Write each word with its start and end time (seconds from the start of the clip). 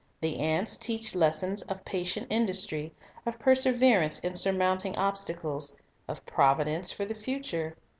The 0.19 0.39
ants 0.39 0.77
teach 0.77 1.13
lessons 1.13 1.61
of 1.61 1.85
patient 1.85 2.25
industry, 2.31 2.91
of 3.23 3.37
perseverance 3.37 4.17
in 4.21 4.35
surmounting 4.35 4.95
obstacles, 4.95 5.79
of 6.07 6.25
providence 6.25 6.91
for 6.91 7.05
the 7.05 7.13
future. 7.13 7.75